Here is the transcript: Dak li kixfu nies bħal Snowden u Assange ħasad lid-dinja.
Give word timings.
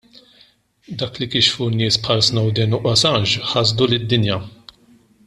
Dak 1.01 1.19
li 1.23 1.27
kixfu 1.35 1.67
nies 1.75 1.99
bħal 2.07 2.25
Snowden 2.29 2.75
u 2.79 2.83
Assange 2.93 3.45
ħasad 3.53 3.85
lid-dinja. 3.93 4.41